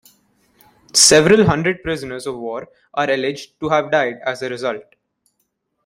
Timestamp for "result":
4.49-4.81